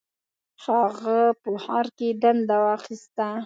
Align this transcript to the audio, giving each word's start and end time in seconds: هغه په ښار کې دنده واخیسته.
هغه 0.65 1.19
په 1.41 1.49
ښار 1.63 1.87
کې 1.97 2.07
دنده 2.21 2.57
واخیسته. 2.65 3.27